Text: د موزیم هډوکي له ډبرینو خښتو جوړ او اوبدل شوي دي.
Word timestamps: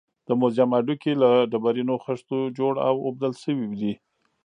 د 0.27 0.29
موزیم 0.41 0.69
هډوکي 0.77 1.13
له 1.21 1.29
ډبرینو 1.51 1.95
خښتو 2.03 2.37
جوړ 2.57 2.73
او 2.87 2.95
اوبدل 3.07 3.33
شوي 3.43 3.67
دي. 3.81 3.93